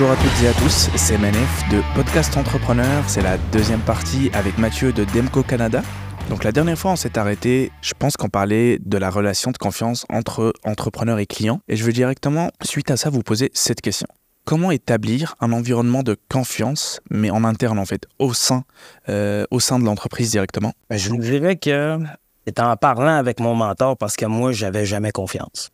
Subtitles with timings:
[0.00, 3.02] Bonjour à toutes et à tous, c'est Manef de Podcast Entrepreneur.
[3.08, 5.82] C'est la deuxième partie avec Mathieu de Demco Canada.
[6.30, 9.58] Donc la dernière fois, on s'est arrêté, je pense qu'on parlait de la relation de
[9.58, 11.62] confiance entre entrepreneurs et clients.
[11.66, 14.06] Et je veux directement, suite à ça, vous poser cette question.
[14.44, 18.62] Comment établir un environnement de confiance, mais en interne en fait, au sein,
[19.08, 20.74] euh, au sein de l'entreprise directement?
[20.90, 21.98] Ben, je vous dirais que
[22.46, 25.70] c'est en parlant avec mon mentor parce que moi, j'avais jamais confiance.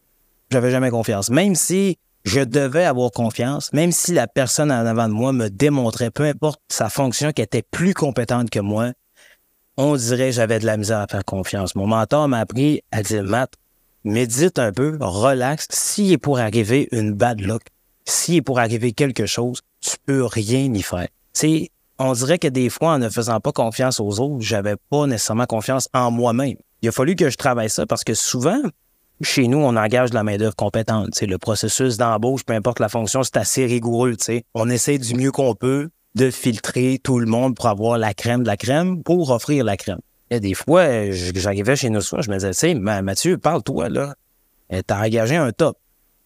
[0.50, 1.28] J'avais jamais confiance.
[1.28, 5.48] Même si je devais avoir confiance, même si la personne en avant de moi me
[5.48, 8.92] démontrait, peu importe sa fonction, qu'elle était plus compétente que moi,
[9.76, 11.74] on dirait j'avais de la misère à faire confiance.
[11.74, 13.54] Mon mentor m'a appris à dire, Matt,
[14.04, 15.66] médite un peu, relax.
[15.70, 17.62] S'il est pour arriver une bad luck,
[18.04, 21.08] s'il est pour arriver quelque chose, tu peux rien y faire.
[21.32, 25.06] C'est, on dirait que des fois, en ne faisant pas confiance aux autres, j'avais pas
[25.06, 26.56] nécessairement confiance en moi-même.
[26.82, 28.60] Il a fallu que je travaille ça parce que souvent,
[29.20, 31.20] chez nous, on engage de la main-d'œuvre compétente.
[31.20, 34.16] Le processus d'embauche, peu importe la fonction, c'est assez rigoureux.
[34.54, 38.42] On essaie du mieux qu'on peut de filtrer tout le monde pour avoir la crème
[38.42, 40.00] de la crème pour offrir la crème.
[40.30, 44.14] Et des fois, j'arrivais chez nous soir, je me disais, tu Mathieu, parle-toi, là.
[44.86, 45.78] T'as engagé un top.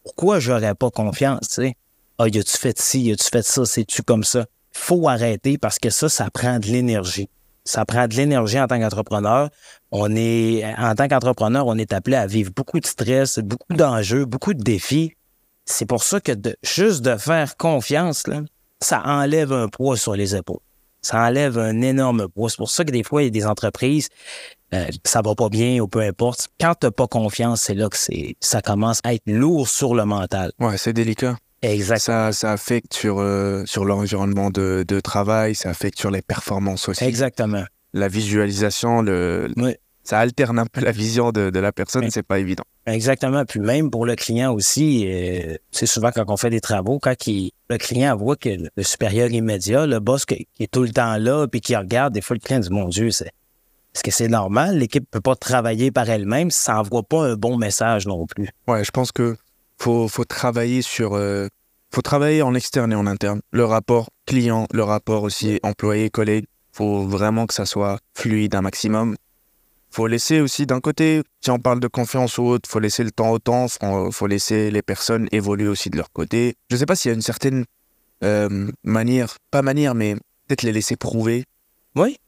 [0.05, 1.75] Pourquoi j'aurais pas confiance, tu sais?
[2.19, 4.47] Ah, y a-tu fait ci, y a-tu fait ça, c'est-tu comme ça?
[4.73, 7.28] Faut arrêter parce que ça, ça prend de l'énergie.
[7.69, 9.50] Ça prend de l'énergie en tant qu'entrepreneur.
[9.91, 14.24] On est, en tant qu'entrepreneur, on est appelé à vivre beaucoup de stress, beaucoup d'enjeux,
[14.24, 15.12] beaucoup de défis.
[15.66, 18.41] C'est pour ça que juste de faire confiance, là,
[18.80, 20.62] ça enlève un poids sur les épaules.
[21.02, 22.48] Ça enlève un énorme poids.
[22.48, 24.08] C'est pour ça que des fois, il y a des entreprises,
[24.72, 26.48] euh, ça va pas bien ou peu importe.
[26.58, 30.06] Quand t'as pas confiance, c'est là que c'est, ça commence à être lourd sur le
[30.06, 30.52] mental.
[30.58, 31.36] Ouais, c'est délicat.
[31.62, 31.98] Exact.
[31.98, 36.89] Ça, ça affecte sur, euh, sur l'environnement de, de travail, ça affecte sur les performances
[36.89, 37.05] aussi.
[37.05, 37.64] Exactement.
[37.95, 39.75] La visualisation, le, Oui.
[40.05, 42.11] ça alterne un peu la vision de, de la personne, Oui.
[42.12, 42.64] c'est pas évident.
[42.86, 43.45] Exactement.
[43.45, 47.27] Puis même pour le client aussi, euh, c'est souvent quand on fait des travaux, quand
[47.27, 50.91] il- le client voit que le, supérieur immédiat, le boss qui, qui est tout le
[50.91, 53.30] temps là, puis qui regarde, des fois le client dit Mon Dieu, c'est
[53.95, 54.79] est-ce que c'est normal?
[54.79, 58.48] L'équipe peut pas travailler par elle-même, ça n'envoie pas un bon message non plus.
[58.68, 59.36] Ouais, je pense que
[59.78, 61.48] faut, faut travailler sur, euh,
[61.92, 63.40] faut travailler en externe et en interne.
[63.52, 66.46] Le rapport client, le rapport aussi employé-collègue.
[66.72, 69.17] Faut vraiment que ça soit fluide un maximum.
[69.90, 73.11] Faut laisser aussi d'un côté, si on parle de confiance ou autre, faut laisser le
[73.11, 73.67] temps au temps.
[73.68, 76.55] Faut, faut laisser les personnes évoluer aussi de leur côté.
[76.70, 77.64] Je sais pas s'il y a une certaine
[78.22, 80.14] euh, manière, pas manière, mais
[80.46, 81.44] peut-être les laisser prouver,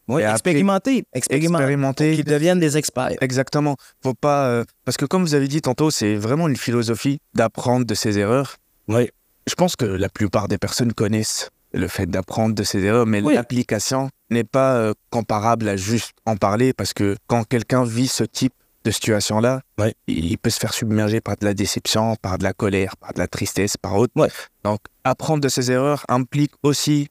[0.09, 1.05] Oui, expérimenter.
[1.13, 1.63] Expérimenter.
[1.63, 2.15] expérimenter.
[2.17, 3.13] Qu'ils deviennent des experts.
[3.21, 3.77] Exactement.
[4.03, 7.87] Faut pas euh, parce que comme vous avez dit tantôt, c'est vraiment une philosophie d'apprendre
[7.87, 8.57] de ses erreurs.
[8.89, 9.09] Oui.
[9.47, 13.23] Je pense que la plupart des personnes connaissent le fait d'apprendre de ses erreurs, mais
[13.23, 13.35] Oui.
[13.35, 18.25] l'application n'est pas euh, comparable à juste en parler parce que quand quelqu'un vit ce
[18.25, 18.53] type
[18.85, 19.93] de situation-là, Oui.
[20.09, 23.13] il il peut se faire submerger par de la déception, par de la colère, par
[23.13, 24.13] de la tristesse, par autre.
[24.17, 24.27] Oui.
[24.65, 27.09] Donc, apprendre de ses erreurs implique aussi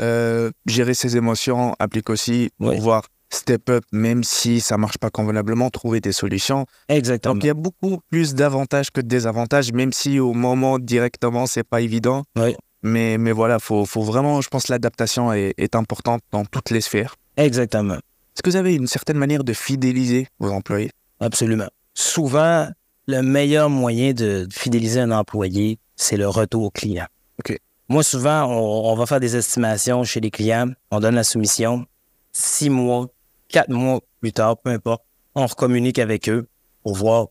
[0.00, 2.76] euh, gérer ses émotions, implique aussi Oui.
[2.76, 6.64] pouvoir step up, même si ça marche pas convenablement, trouver des solutions.
[6.88, 7.34] Exactement.
[7.34, 11.46] Donc, il y a beaucoup plus d'avantages que de désavantages, même si au moment directement,
[11.46, 12.22] c'est pas évident.
[12.36, 12.54] Oui.
[12.82, 16.80] Mais, mais voilà, faut, faut vraiment, je pense, l'adaptation est, est importante dans toutes les
[16.80, 17.16] sphères.
[17.36, 17.94] Exactement.
[17.94, 20.90] Est-ce que vous avez une certaine manière de fidéliser vos employés?
[21.18, 21.68] Absolument.
[21.94, 22.68] Souvent,
[23.08, 27.06] le meilleur moyen de fidéliser un employé, c'est le retour client.
[27.40, 27.58] OK.
[27.88, 31.86] Moi, souvent, on, va faire des estimations chez les clients, on donne la soumission,
[32.32, 33.06] six mois,
[33.48, 35.04] quatre mois plus tard, peu importe,
[35.36, 36.48] on recommunique avec eux
[36.82, 37.28] pour voir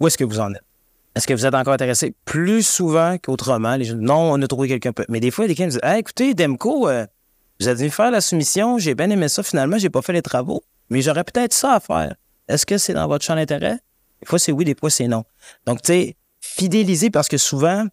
[0.00, 0.62] où est-ce que vous en êtes.
[1.14, 2.14] Est-ce que vous êtes encore intéressé?
[2.24, 4.92] Plus souvent qu'autrement, les gens non, on a trouvé quelqu'un.
[5.10, 7.06] Mais des fois, les clients disent, hey, écoutez, Demco, euh,
[7.60, 10.22] vous êtes venu faire la soumission, j'ai bien aimé ça, finalement, j'ai pas fait les
[10.22, 12.14] travaux, mais j'aurais peut-être ça à faire.
[12.48, 13.78] Est-ce que c'est dans votre champ d'intérêt?
[14.20, 15.24] Des fois, c'est oui, des fois, c'est non.
[15.66, 17.84] Donc, tu sais, fidéliser parce que souvent,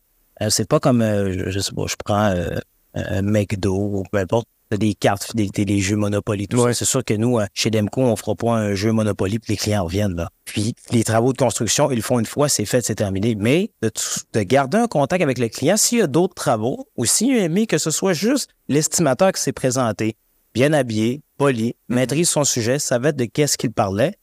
[0.49, 2.57] c'est pas comme, euh, je, je sais pas, je prends euh,
[2.93, 6.73] un McDo ou peu importe, t'as des cartes fidélité, des jeux Monopoly, tout Ouais.
[6.73, 6.79] ça.
[6.79, 9.57] C'est sûr que nous, euh, chez Demco, on fera pas un jeu Monopoly puis les
[9.57, 10.29] clients reviennent là.
[10.45, 13.35] Puis, les travaux de construction, ils le font une fois, c'est fait, c'est terminé.
[13.35, 13.91] Mais de,
[14.33, 17.43] de garder un contact avec le client, s'il y a d'autres travaux, ou s'il a
[17.43, 20.15] aimé que ce soit juste l'estimateur qui s'est présenté,
[20.53, 24.15] bien habillé, poli, maîtrise son sujet, savait de qu'est-ce qu'il parlait,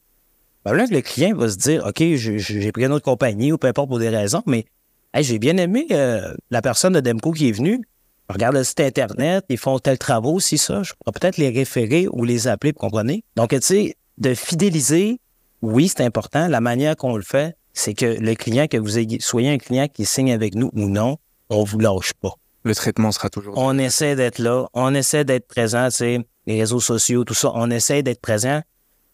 [0.65, 3.67] ben là, le client va se dire, OK, j'ai pris une autre compagnie ou peu
[3.69, 4.65] importe pour des raisons, mais
[5.15, 7.83] hey, j'ai bien aimé euh, la personne de Demco qui est venue.
[8.29, 11.51] Je regarde le site Internet, ils font tel travaux, si ça, je pourrais peut-être les
[11.51, 13.25] référer ou les appeler, vous comprenez?
[13.37, 15.21] Donc, tu sais, de fidéliser,
[15.61, 16.49] oui, c'est important.
[16.49, 19.87] La manière qu'on le fait, c'est que le client, que vous ayez, soyez un client
[19.89, 21.19] qui signe avec nous ou non,
[21.51, 22.33] on vous lâche pas.
[22.65, 23.55] Le traitement sera toujours.
[23.59, 27.51] On essaie d'être là, on essaie d'être présent, tu sais, les réseaux sociaux, tout ça,
[27.55, 28.63] on essaie d'être présent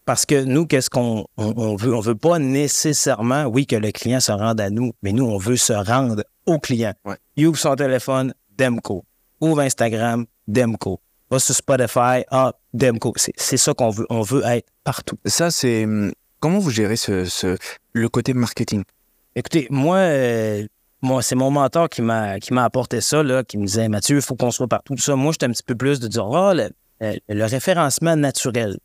[0.05, 1.93] parce que nous, qu'est-ce qu'on on, on veut?
[1.95, 5.37] On veut pas nécessairement, oui, que le client se rende à nous, mais nous, on
[5.37, 6.93] veut se rendre au client.
[7.05, 7.15] Ouais.
[7.35, 9.05] Il ouvre son téléphone, Demco.
[9.41, 10.99] Ouvre Instagram, Demco.
[11.31, 13.13] Va sur Spotify, ah, Demco.
[13.35, 14.05] C'est ça qu'on veut.
[14.09, 15.17] On veut être partout.
[15.25, 15.83] Ça, c'est.
[15.85, 17.57] hum, Comment vous gérez ce, ce-
[17.91, 18.83] le côté marketing?
[19.35, 20.65] Écoutez, moi, euh,
[21.01, 24.15] moi c'est mon mentor qui m'a qui m'a apporté ça, là, qui me disait Mathieu,
[24.15, 24.95] il faut qu'on soit partout.
[24.95, 25.15] Tout ça.
[25.17, 26.69] Moi, j'étais un petit peu plus de dire le,
[27.03, 28.77] euh, le référencement naturel.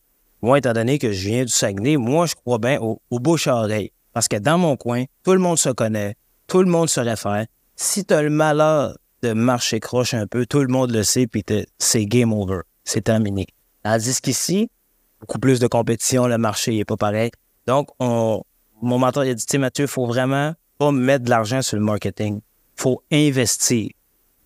[0.44, 3.46] Moi, étant donné que je viens du Saguenay, moi, je crois bien au, au bouche
[3.46, 3.93] à oreille.
[4.12, 7.46] Parce que dans mon coin, tout le monde se connaît, tout le monde se réfère.
[7.76, 11.26] Si tu as le malheur de marcher croche un peu, tout le monde le sait,
[11.26, 11.43] puis
[11.79, 12.61] c'est game over.
[12.85, 13.46] C'est terminé.
[13.85, 14.69] Tandis qu'ici,
[15.19, 17.31] beaucoup plus de compétition, le marché n'est pas pareil.
[17.67, 18.43] Donc, on,
[18.82, 21.79] mon mentor il a dit, tu Mathieu, il faut vraiment pas mettre de l'argent sur
[21.79, 22.43] le marketing.
[22.76, 23.88] Il faut investir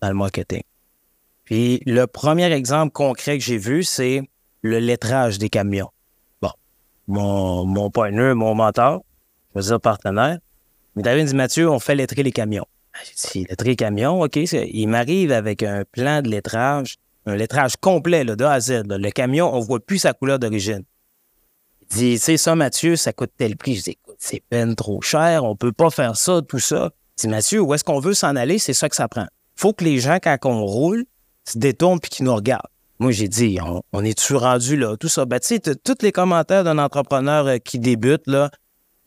[0.01, 0.63] dans le marketing.
[1.43, 4.21] Puis, le premier exemple concret que j'ai vu, c'est
[4.61, 5.89] le lettrage des camions.
[6.41, 6.51] Bon,
[7.07, 9.03] mon, mon partner, mon mentor,
[9.55, 10.37] je veux dire partenaire,
[10.95, 12.65] mais David dit, Mathieu, on fait lettrer les camions.
[12.93, 14.39] Ah, J'ai dit, lettrer les camions, OK.
[14.45, 16.95] c'est- Il m'arrive avec un plan de lettrage,
[17.25, 18.83] un lettrage complet, de A à Z.
[18.87, 20.83] Le camion, on voit plus sa couleur d'origine.
[21.81, 23.75] Il dit, sais, ça, Mathieu, ça coûte tel prix.
[23.75, 26.91] Je dis, écoute, c'est peine trop cher, on peut pas faire ça, tout ça.
[27.17, 28.59] Je dis, Mathieu, où est-ce qu'on veut s'en aller?
[28.59, 29.27] C'est ça que ça prend.
[29.55, 31.05] faut que les gens, quand on roule,
[31.47, 32.61] se détournent puis qu'ils nous regardent.
[32.99, 34.97] Moi, j'ai dit, on, on est-tu rendu là?
[34.97, 35.25] Tout ça.
[35.25, 38.49] Ben, tu sais, tous les commentaires d'un entrepreneur euh, qui débute, là,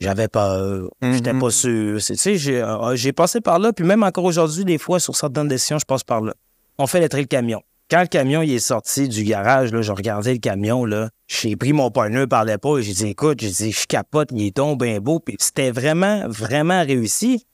[0.00, 1.40] j'avais peur, j'étais Mhm.
[1.40, 2.00] pas sûr.
[2.02, 5.14] Tu sais, j'ai euh, j'ai passé par là, puis même encore aujourd'hui, des fois, sur
[5.14, 6.32] certaines décisions, je passe par là.
[6.78, 7.60] On fait lettrer le camion.
[7.90, 11.54] Quand le camion il est sorti du garage, là, je regardais le camion, là, j'ai
[11.56, 14.56] pris mon partner par l'épaule et j'ai dit, écoute, j'ai dit, je capote, il est
[14.56, 15.20] donc bien beau.
[15.20, 17.46] Puis c'était vraiment, vraiment réussi.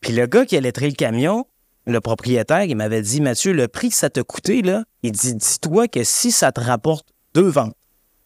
[0.00, 1.46] Puis le gars qui a lettré le camion,
[1.92, 5.34] le propriétaire, il m'avait dit, Mathieu, le prix que ça t'a coûté, là, il dit,
[5.34, 7.74] dis-toi que si ça te rapporte deux ventes,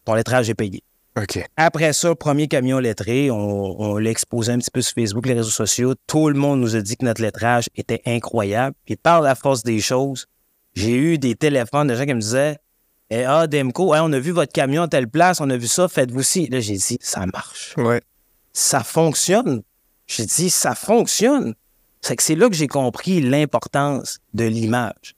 [0.05, 0.83] ton lettrage est payé.
[1.15, 1.39] Ok.
[1.57, 5.35] Après ça, premier camion lettré, on, on l'a exposé un petit peu sur Facebook, les
[5.35, 5.93] réseaux sociaux.
[6.07, 8.75] Tout le monde nous a dit que notre lettrage était incroyable.
[8.85, 10.25] Puis par la force des choses,
[10.73, 12.57] j'ai eu des téléphones de gens qui me disaient
[13.11, 15.67] Eh, Ah, Demco, hein, on a vu votre camion à telle place, on a vu
[15.67, 16.47] ça, faites-vous ci.
[16.47, 17.75] Là, j'ai dit Ça marche.
[17.77, 18.01] Ouais.
[18.51, 19.61] Ça fonctionne.
[20.07, 21.53] J'ai dit Ça fonctionne.
[22.03, 25.15] C'est que c'est là que j'ai compris l'importance de l'image.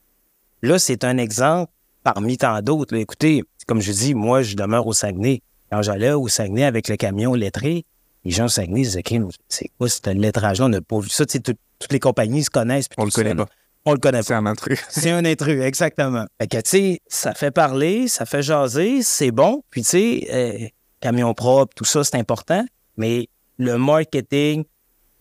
[0.62, 1.72] Là, c'est un exemple
[2.04, 2.94] parmi tant d'autres.
[2.94, 5.42] Écoutez, comme je dis, moi, je demeure au Saguenay.
[5.72, 7.84] Quand j'allais au Saguenay avec le camion lettré,
[8.24, 9.02] les gens au Saguenay disaient
[9.48, 10.66] c'est quoi ce lettrage-là?
[10.66, 11.26] On n'a pas vu ça.
[11.26, 11.40] Tout-
[11.80, 12.86] toutes les compagnies se connaissent.
[12.96, 13.46] On le ça, connaît pas.
[13.84, 14.24] On le connaît pas.
[14.24, 14.84] C'est un intrus.
[14.88, 16.24] C'est un intrus, exactement.
[16.40, 19.64] Fait que, tu sais, ça fait parler, ça fait jaser, c'est bon.
[19.70, 20.68] Puis, tu sais, euh,
[21.00, 22.64] camion propre, tout ça, c'est important.
[22.96, 23.28] Mais
[23.58, 24.64] le marketing,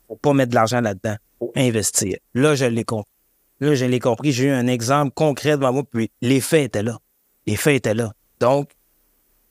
[0.07, 1.15] faut pas mettre de l'argent là-dedans.
[1.45, 2.17] Faut investir.
[2.33, 3.11] Là, je l'ai compris.
[3.59, 4.31] Là, je l'ai compris.
[4.31, 6.99] J'ai eu un exemple concret devant moi, puis les faits étaient là.
[7.45, 8.11] Les faits étaient là.
[8.39, 8.71] Donc,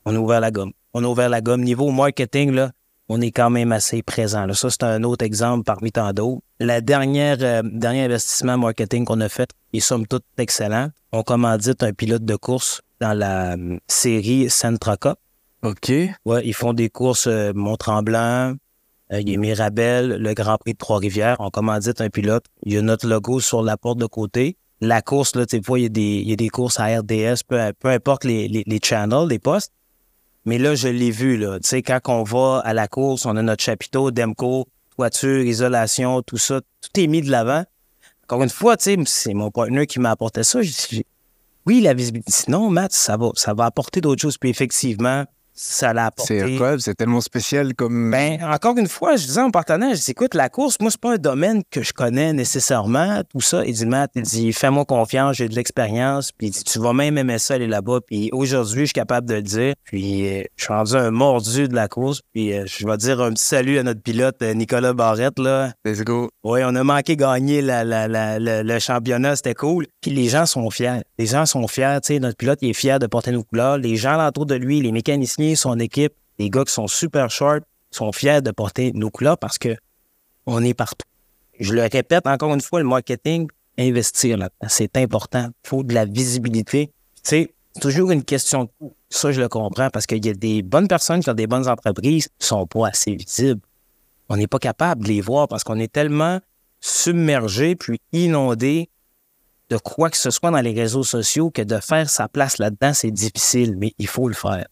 [0.05, 0.71] on a ouvert la gomme.
[0.93, 1.63] On a ouvert la gomme.
[1.63, 2.71] Niveau marketing, là,
[3.09, 4.45] on est quand même assez présent.
[4.45, 4.53] Là.
[4.53, 6.41] Ça, c'est un autre exemple parmi tant d'autres.
[6.59, 10.89] La dernière, euh, dernier investissement marketing qu'on a fait est somme toute excellent.
[11.11, 15.17] On commandite un pilote de course dans la euh, série Centra Cup.
[15.63, 15.91] Ok.
[16.25, 18.53] Ouais, ils font des courses euh, Mont-Tremblant,
[19.19, 21.37] il y a Mirabel, le Grand Prix de Trois-Rivières.
[21.39, 22.45] On commandite un pilote.
[22.63, 24.57] Il y a notre logo sur la porte de côté.
[24.81, 26.85] La course, là, tu fois, il y, a des, il y a des courses à
[26.85, 29.71] RDS, peu, peu importe les, les, les channels, les postes.
[30.45, 31.59] Mais là, je l'ai vu, là.
[31.59, 36.21] Tu sais, quand on va à la course, on a notre chapiteau, Demco, toiture, isolation,
[36.21, 36.61] tout ça.
[36.61, 37.63] Tout est mis de l'avant.
[38.23, 40.59] Encore une fois, c'est mon partenaire qui m'a apporté ça.
[41.65, 42.31] Oui, la visibilité.
[42.47, 44.37] Non, Matt, ça va, ça va apporter d'autres choses.
[44.37, 46.39] Puis effectivement, ça l'a apporté.
[46.39, 48.11] C'est incroyable, c'est tellement spécial comme.
[48.11, 50.99] Ben, encore une fois, je disais mon partenaire, je dis, écoute, la course, moi, c'est
[50.99, 53.63] pas un domaine que je connais nécessairement, tout ça.
[53.65, 56.93] Il dit, Matt, il dit, fais-moi confiance, j'ai de l'expérience, puis il dit, tu vas
[56.93, 57.99] même aimer ça aller là-bas.
[58.05, 59.73] Puis aujourd'hui, je suis capable de le dire.
[59.85, 63.21] Puis euh, je suis rendu un mordu de la course, puis euh, je vais dire
[63.21, 65.71] un petit salut à notre pilote, euh, Nicolas Barrette, là.
[65.85, 66.29] Let's go.
[66.43, 69.87] Oui, on a manqué gagner la- la- la- le championnat, c'était cool.
[70.01, 71.01] Puis les gens sont fiers.
[71.17, 73.77] Les gens sont fiers, tu sais, notre pilote il est fier de porter nos couleurs.
[73.77, 77.63] Les gens autour de lui, les mécaniciens, son équipe, les gars qui sont super short,
[77.91, 79.75] sont fiers de porter nos couleurs parce que
[80.47, 81.07] on est partout.
[81.59, 83.47] Je le répète encore une fois, le marketing,
[83.77, 85.49] investir là-dedans, c'est important.
[85.63, 86.91] Il faut de la visibilité.
[87.21, 88.95] C'est toujours une question de coût.
[89.09, 91.67] Ça, je le comprends parce qu'il y a des bonnes personnes qui ont des bonnes
[91.67, 93.61] entreprises qui sont pas assez visibles
[94.29, 96.39] on n'est pas capable de les voir parce qu'on est tellement
[96.79, 98.89] submergé puis inondé
[99.69, 102.93] de quoi que ce soit dans les réseaux sociaux que de faire sa place là-dedans,
[102.93, 104.67] c'est difficile, mais il faut le faire.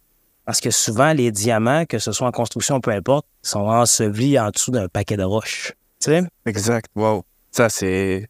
[0.45, 4.49] Parce que souvent, les diamants, que ce soit en construction, peu importe, sont ensevelis en
[4.49, 5.73] dessous d'un paquet de roches.
[6.01, 6.23] Tu sais?
[6.45, 6.87] Exact.
[6.95, 7.23] Wow.
[7.51, 8.27] Ça, c'est.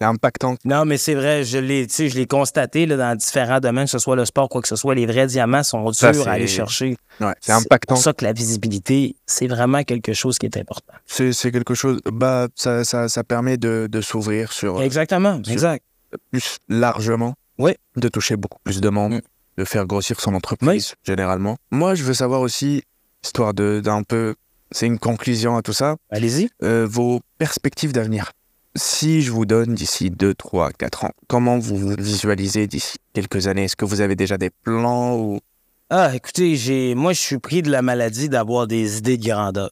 [0.00, 0.54] C'est impactant.
[0.64, 4.14] Non, mais c'est vrai, je l'ai, je constaté là, dans différents domaines, que ce soit
[4.14, 6.46] le sport, quoi que ce soit, les vrais diamants sont durs Ça, c'est- à aller
[6.46, 6.96] chercher.
[7.20, 7.94] Ouais, c'est impactant.
[7.96, 10.92] pour ça que la visibilité, c'est vraiment quelque chose qui est important.
[11.04, 11.98] C'est c'est quelque chose.
[12.12, 14.80] Bah, ça, ça, ça permet de, de s'ouvrir sur.
[14.82, 15.84] Exactement, sur- exact.
[16.30, 17.34] plus largement.
[17.58, 17.72] Oui.
[17.96, 19.20] De toucher beaucoup plus de membres, Mm.
[19.58, 21.56] De faire grossir son entreprise, généralement.
[21.70, 22.82] Moi, je veux savoir aussi,
[23.24, 24.34] histoire de- d'un peu.
[24.70, 26.48] C'est une conclusion à tout ça, Allez-y.
[26.62, 28.32] euh, vos perspectives d'avenir.
[28.76, 33.48] Si je vous donne d'ici 2, 3, 4 ans, comment vous vous visualisez d'ici quelques
[33.48, 33.64] années?
[33.64, 35.40] Est-ce que vous avez déjà des plans ou...
[35.90, 39.70] Ah, écoutez, j'ai, moi, je suis pris de la maladie d'avoir des idées de grandeur.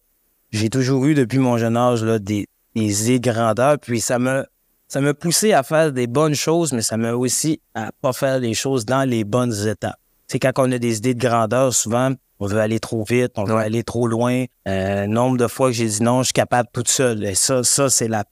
[0.50, 4.18] J'ai toujours eu, depuis mon jeune âge, là, des, des idées de grandeur, puis ça
[4.18, 4.44] me,
[4.88, 8.38] ça m'a poussé à faire des bonnes choses, mais ça m'a aussi à pas faire
[8.38, 9.98] les choses dans les bonnes étapes.
[10.28, 13.44] C'est quand on a des idées de grandeur, souvent, on veut aller trop vite, on
[13.44, 13.64] veut Ouais.
[13.64, 14.44] aller trop loin.
[14.68, 17.24] Euh, nombre de fois que j'ai dit non, je suis capable toute seule.
[17.24, 18.24] Et ça, ça, c'est la,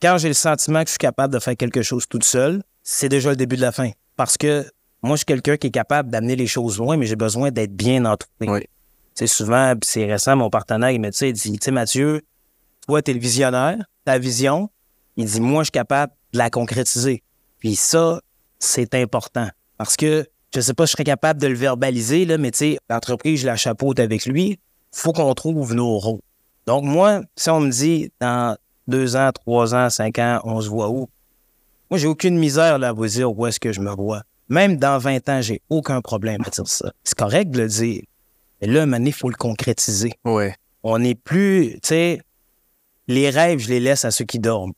[0.00, 3.08] Quand j'ai le sentiment que je suis capable de faire quelque chose toute seule, c'est
[3.08, 3.90] déjà le début de la fin.
[4.16, 4.66] Parce que
[5.02, 7.74] moi, je suis quelqu'un qui est capable d'amener les choses loin, mais j'ai besoin d'être
[7.74, 8.28] bien entouré.
[8.40, 8.60] Oui.
[8.60, 8.68] Tu
[9.14, 12.22] sais, souvent, puis c'est récent, mon partenaire, il me dit, il dit, tu sais, Mathieu,
[12.86, 14.70] toi, t'es le visionnaire, ta vision,
[15.16, 17.22] il dit, moi, je suis capable de la concrétiser.
[17.58, 18.20] Puis ça,
[18.58, 19.48] c'est important.
[19.78, 22.78] Parce que, je sais pas, je serais capable de le verbaliser, là, mais tu sais,
[22.88, 24.58] l'entreprise, je la chapeaute avec lui.
[24.92, 26.20] faut qu'on trouve nos rôles.
[26.66, 30.68] Donc, moi, si on me dit, dans deux ans, trois ans, cinq ans, on se
[30.68, 31.08] voit où?
[31.90, 34.22] Moi, j'ai aucune misère là, à vous dire où est-ce que je me vois.
[34.48, 36.92] Même dans 20 ans, j'ai aucun problème à dire ça.
[37.04, 38.02] C'est correct de le dire.
[38.60, 40.12] Mais là, maintenant, il faut le concrétiser.
[40.24, 42.22] Ouais, On n'est plus, tu sais,
[43.08, 44.72] les rêves, je les laisse à ceux qui dorment.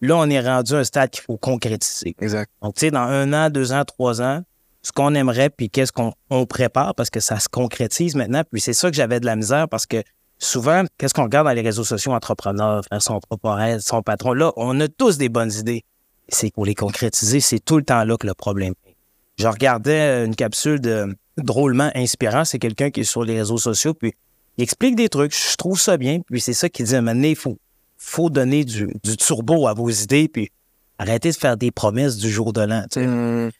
[0.00, 2.14] Là, on est rendu à un stade qu'il faut concrétiser.
[2.20, 2.50] exact.
[2.62, 4.42] Donc, tu sais, dans un an, deux ans, trois ans,
[4.82, 8.42] ce qu'on aimerait, puis qu'est-ce qu'on on prépare, parce que ça se concrétise maintenant.
[8.50, 10.02] Puis c'est ça que j'avais de la misère, parce que
[10.38, 14.32] souvent, qu'est-ce qu'on regarde dans les réseaux sociaux, entrepreneurs, faire son propre rêve, son patron,
[14.32, 15.84] là, on a tous des bonnes idées.
[16.28, 18.96] C'est pour les concrétiser, c'est tout le temps là que le problème est.
[19.38, 23.94] Je regardais une capsule de drôlement inspirant, c'est quelqu'un qui est sur les réseaux sociaux,
[23.94, 24.12] puis
[24.56, 27.00] il explique des trucs, je trouve ça bien, puis c'est ça qu'il dit à un
[27.00, 27.58] moment donné, il faut,
[27.98, 30.50] faut donner du, du turbo à vos idées, puis
[30.98, 32.84] arrêtez de faire des promesses du jour de l'an.
[32.96, 33.50] Hum,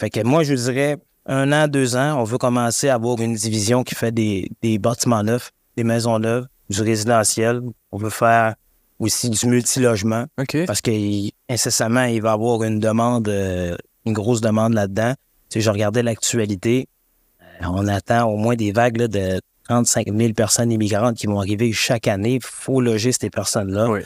[0.00, 3.34] Fait que moi, je dirais, un an, deux ans, on veut commencer à avoir une
[3.34, 7.60] division qui fait des, des bâtiments neufs, des maisons neuves, du résidentiel.
[7.92, 8.54] On veut faire
[8.98, 10.26] aussi du multilogement
[10.66, 15.14] parce qu'incessamment, il va y avoir une demande, euh, une grosse demande là-dedans.
[15.48, 16.88] Tu sais, je regardais l'actualité.
[17.42, 21.38] euh, On attend au moins des vagues là, de 35 000 personnes immigrantes qui vont
[21.38, 22.34] arriver chaque année.
[22.34, 23.88] Il faut loger ces personnes-là.
[23.90, 24.00] Oui.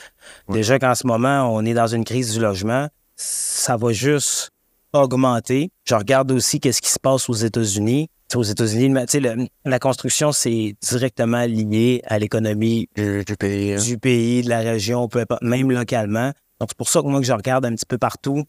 [0.48, 4.50] Déjà qu'en ce moment, on est dans une crise du logement, ça va juste
[4.92, 5.70] augmenter.
[5.84, 8.08] Je regarde aussi qu'est-ce qui se passe aux États-Unis.
[8.34, 8.94] Aux États-Unis,
[9.64, 13.72] la construction, c'est directement lié à l'économie Du, du pays.
[13.74, 13.80] hein.
[13.82, 16.32] du pays, de la région, peu importe, même localement.
[16.60, 18.44] Donc, c'est pour ça que moi, que je regarde un petit peu partout,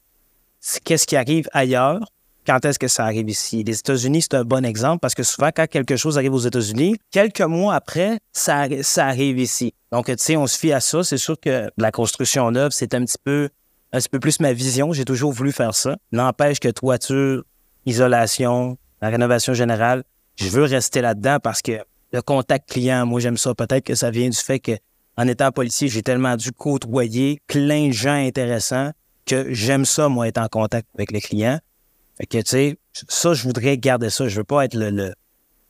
[0.83, 1.99] qu'est-ce qui arrive ailleurs,
[2.45, 3.63] quand est-ce que ça arrive ici?
[3.63, 6.95] Les États-Unis, c'est un bon exemple parce que souvent, quand quelque chose arrive aux États-Unis,
[7.11, 9.73] quelques mois après, ça, arri- ça arrive ici.
[9.91, 11.03] Donc, tu sais, on se fie à ça.
[11.03, 13.49] C'est sûr que la construction neuve, c'est un petit peu
[13.93, 14.93] un petit peu plus ma vision.
[14.93, 15.97] J'ai toujours voulu faire ça.
[16.11, 17.43] N'empêche que toiture,
[17.85, 20.03] isolation, la rénovation générale,
[20.37, 21.73] je veux rester là-dedans parce que
[22.13, 23.53] le contact client, moi, j'aime ça.
[23.53, 24.71] Peut-être que ça vient du fait que
[25.17, 28.91] en étant policier, j'ai tellement dû côtoyer plein de gens intéressants
[29.25, 31.59] que j'aime ça, moi, être en contact avec les clients.
[32.21, 32.77] Fait que, tu sais,
[33.09, 34.27] ça, je voudrais garder ça.
[34.27, 35.13] Je veux pas être le, le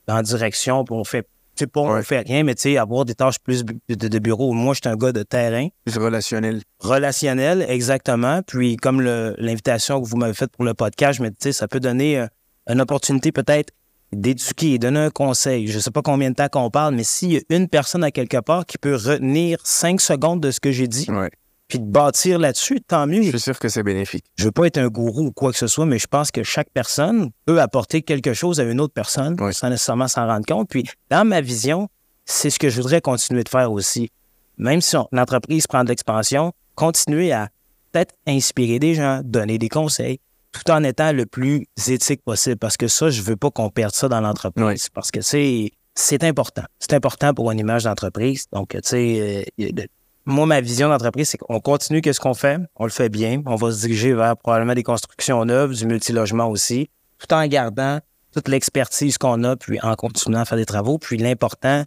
[0.10, 1.28] en direction, puis on fait, tu
[1.60, 2.04] sais, pas on Ouais.
[2.04, 4.52] fait rien, mais tu sais, avoir des tâches plus bu- de, de bureau.
[4.52, 6.62] Moi, je suis un gars de terrain, Plus relationnel.
[6.80, 8.42] relationnel, exactement.
[8.46, 11.52] Puis, comme l'invitation que vous m'avez faite pour le podcast, je me dis, tu sais,
[11.54, 12.28] ça peut donner euh,
[12.68, 13.72] une opportunité peut-être
[14.12, 15.68] d'éduquer, donner un conseil.
[15.68, 18.12] Je sais pas combien de temps qu'on parle, mais s'il y a une personne à
[18.12, 21.30] quelque part qui peut retenir cinq secondes de ce que j'ai dit, Ouais.
[21.72, 23.24] Puis de bâtir là-dessus, tant mieux.
[23.24, 24.26] Je suis sûr que c'est bénéfique.
[24.38, 26.44] Je veux pas être un gourou ou quoi que ce soit, mais je pense que
[26.44, 29.54] chaque personne peut apporter quelque chose à une autre personne Oui.
[29.54, 30.68] sans nécessairement s'en rendre compte.
[30.70, 31.88] Puis, dans ma vision,
[32.26, 34.10] c'est ce que je voudrais continuer de faire aussi.
[34.58, 37.48] Même si l'entreprise prend de l'expansion, continuer à
[37.94, 40.20] peut-être inspirer des gens, donner des conseils,
[40.52, 42.58] tout en étant le plus éthique possible.
[42.58, 44.66] Parce que ça, je veux pas qu'on perde ça dans l'entreprise.
[44.66, 44.78] Oui.
[44.94, 46.64] Parce que, c'est c'est important.
[46.80, 48.46] C'est important pour une image d'entreprise.
[48.54, 49.88] Donc, tu sais, euh, y a de-
[50.26, 53.56] moi, ma vision d'entreprise, c'est qu'on continue qu'est-ce qu'on fait, on le fait bien, on
[53.56, 58.00] va se diriger vers probablement des constructions neuves, du multilogement aussi, tout en gardant
[58.32, 60.98] toute l'expertise qu'on a, puis en continuant à faire des travaux.
[60.98, 61.84] Puis l'important,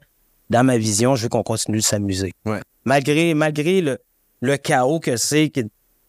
[0.50, 2.32] dans ma vision, je veux qu'on continue de s'amuser.
[2.44, 2.60] Ouais.
[2.84, 3.98] Malgré, malgré le,
[4.40, 5.50] le chaos que c'est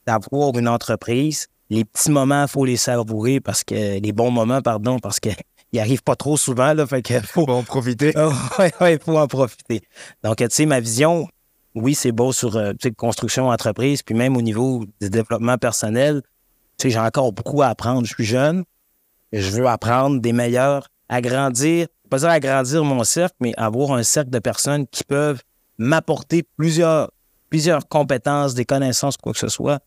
[0.05, 4.62] d'avoir une entreprise, les petits moments, il faut les savourer parce que les bons moments,
[4.62, 5.29] pardon, parce que
[5.72, 8.12] ils arrivent pas trop souvent, là, fait que faut, Faut en profiter.
[8.15, 8.29] ah
[8.60, 9.82] ouais, ouais, il faut en profiter.
[10.24, 11.27] Donc, tu sais, ma vision,
[11.75, 16.22] oui, c'est beau sur euh, construction, entreprise, puis même au niveau du développement personnel,
[16.84, 18.05] j'ai encore beaucoup à apprendre.
[18.05, 18.63] Je suis jeune,
[19.32, 24.03] et je veux apprendre des meilleurs, agrandir, pas dire agrandir mon cercle, mais avoir un
[24.03, 25.41] cercle de personnes qui peuvent
[25.77, 27.12] m'apporter plusieurs,
[27.50, 29.79] plusieurs compétences, des connaissances, quoi que ce soit.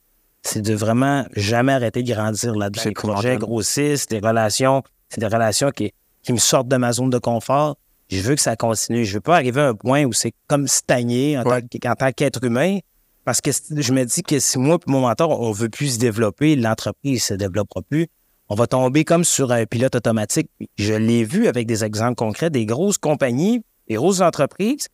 [0.43, 2.81] c'est de vraiment jamais arrêter de grandir là-dedans.
[2.83, 5.93] C'est Les projets grossissent, des relations, c'est des relations qui,
[6.23, 7.77] qui me sortent de ma zone de confort.
[8.11, 9.05] Je veux que ça continue.
[9.05, 11.63] Je veux pas arriver à un point où c'est comme stagner en, Ouais.
[11.81, 12.79] tant, qu'être humain.
[13.25, 15.99] Parce que je me dis que si moi et mon mentor, on veut plus se
[15.99, 18.07] développer, l'entreprise se développera plus,
[18.49, 20.49] on va tomber comme sur un pilote automatique.
[20.79, 24.87] Je l'ai vu avec des exemples concrets, des grosses compagnies, des grosses entreprises,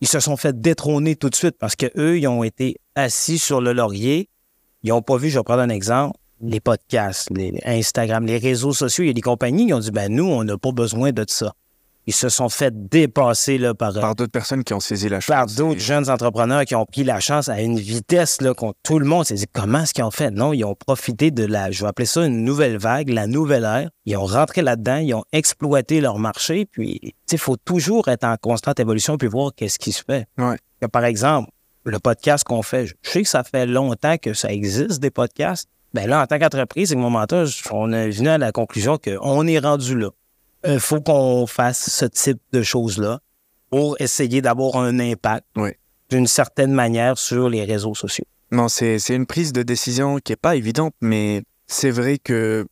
[0.00, 3.38] ils se sont fait détrôner tout de suite parce que eux, ils ont été assis
[3.38, 4.28] sur le laurier.
[4.82, 8.38] Ils n'ont pas vu, je vais prendre un exemple, les podcasts, les les Instagram, les
[8.38, 9.04] réseaux sociaux.
[9.04, 11.24] Il y a des compagnies qui ont dit, ben nous, on n'a pas besoin de
[11.28, 11.52] ça.
[12.08, 15.26] Ils se sont fait dépasser là, par, Par d'autres personnes qui ont saisi la chance.
[15.34, 18.98] par d'autres jeunes entrepreneurs qui ont pris la chance à une vitesse là, qu'on tout
[19.00, 20.30] le monde s'est dit comment est-ce qu'ils ont fait?
[20.30, 23.64] Non, ils ont profité de la, je vais appeler ça une nouvelle vague, la nouvelle
[23.64, 23.90] ère.
[24.04, 28.06] Ils ont rentré là-dedans, ils ont exploité leur marché, puis tu sais, il faut toujours
[28.08, 30.26] être en constante évolution puis voir qu'est-ce qui se fait.
[30.38, 30.56] Ouais.
[30.80, 31.50] Que, par exemple,
[31.84, 35.68] le podcast qu'on fait, je sais que ça fait longtemps que ça existe, des podcasts.
[35.94, 39.46] Ben là, en tant qu'entreprise, mon mentor, je- on est venu à la conclusion qu'on
[39.46, 40.10] est rendu là.
[40.68, 43.20] Il faut qu'on fasse ce type de choses-là
[43.70, 45.44] pour essayer d'avoir un impact
[46.10, 48.24] d'une certaine manière sur les réseaux sociaux.
[48.52, 52.66] Non, c'est une prise de décision qui est pas évidente, mais c'est vrai que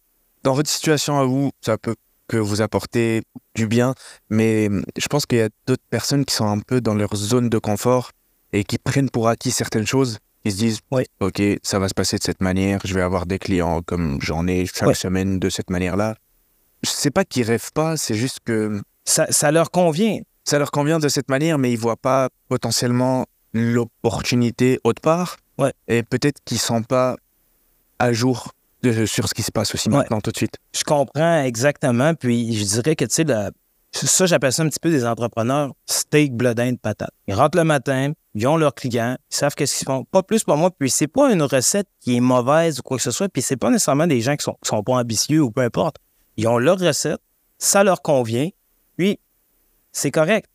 [0.45, 1.97] dans votre situation à vous, ça peut
[2.29, 3.23] que vous apporter
[3.55, 3.95] du bien,
[4.31, 7.49] mais je pense qu'il y a d'autres personnes qui sont un peu dans leur zone
[7.51, 8.13] de confort
[8.53, 10.19] et qui prennent pour acquis certaines choses.
[10.45, 11.05] Ils se disent, Oui.
[11.21, 14.47] ok, ça va se passer de cette manière, je vais avoir des clients comme j'en
[14.47, 16.17] ai chaque semaine de cette manière-là.
[16.85, 20.21] Sais pas qu'ils rêvent pas, c'est juste que Ça, ça leur convient.
[20.45, 25.37] ça leur convient de cette manière, mais ils voient pas potentiellement l'opportunité autre part.
[25.59, 25.73] Ouais.
[25.89, 27.17] Et peut-être qu'ils sont pas
[27.99, 28.51] à jour
[28.83, 29.97] de- sur ce qui se passe aussi Ouais.
[29.97, 30.57] maintenant tout de suite.
[30.77, 32.15] Je comprends exactement.
[32.15, 33.25] Puis je dirais que, tu sais,
[33.93, 37.11] ça, j'appelle ça un petit peu des entrepreneurs steak, blodin de patate.
[37.29, 40.05] Ils rentrent le matin, ils ont leurs clients, ils savent qu'est-ce qu'ils font.
[40.05, 40.71] Pas plus pour moi.
[40.77, 43.29] Puis c'est pas une recette qui est mauvaise ou quoi que ce soit.
[43.29, 45.97] Puis c'est pas nécessairement des gens qui sont, qui sont pas ambitieux ou peu importe.
[46.37, 47.21] Ils ont leur recette,
[47.59, 48.49] ça leur convient.
[48.97, 49.19] Puis
[49.93, 50.49] c'est correct.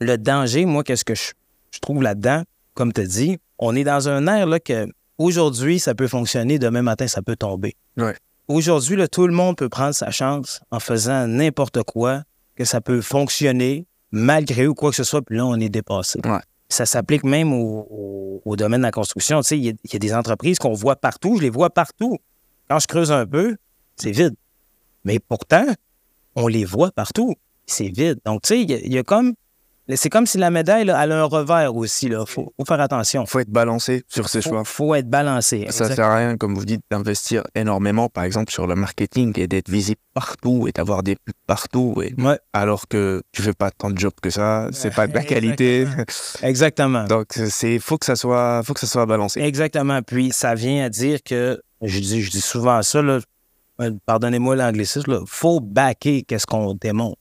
[0.00, 1.32] Le danger, moi, qu'est-ce que je,
[1.70, 2.42] je trouve là-dedans,
[2.74, 4.86] comme tu dis, on est dans un air là, que
[5.18, 7.74] aujourd'hui, ça peut fonctionner, demain matin, ça peut tomber.
[8.48, 12.22] Aujourd'hui, là, tout le monde peut prendre sa chance en faisant n'importe quoi,
[12.54, 16.20] que ça peut fonctionner malgré ou quoi que ce soit, puis là, on est dépassé.
[16.24, 16.38] Ouais.
[16.68, 19.40] Ça s'applique même au, au- au domaine de la construction.
[19.40, 21.50] Tu sais, il y, a- il y a des entreprises qu'on voit partout, je les
[21.50, 22.18] vois partout.
[22.68, 23.56] Quand je creuse un peu,
[23.96, 24.34] c'est vide.
[25.06, 25.64] Mais pourtant,
[26.34, 27.34] on les voit partout.
[27.64, 28.18] C'est vide.
[28.26, 29.32] Donc, tu sais, il y a- il y, a comme.
[29.94, 32.06] C'est comme si la médaille, là, elle a un revers aussi.
[32.06, 33.22] Il faut, faut faire attention.
[33.22, 34.64] Il faut être balancé sur ses faut, choix.
[34.64, 35.60] faut être balancé.
[35.70, 39.32] Ça Exact- sert à rien, comme vous dites, d'investir énormément, par exemple, sur le marketing
[39.38, 42.02] et d'être visible partout et d'avoir des pubs partout.
[42.02, 42.20] Et...
[42.20, 42.38] Ouais.
[42.52, 45.86] Alors que tu fais pas tant de job que ça, c'est pas de la qualité.
[46.42, 47.04] Exactement.
[47.04, 49.40] Donc, c'est faut que ça soit, faut que ça soit balancé.
[49.40, 50.02] Exactement.
[50.02, 53.20] Puis ça vient à dire que, je dis, je dis souvent ça, là,
[54.06, 57.18] pardonnez-moi l'anglicisme, il faut backer qu'est-ce qu'on démontre.